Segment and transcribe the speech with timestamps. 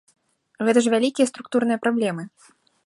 [0.69, 2.23] Гэта ж вялікія структурныя праблемы.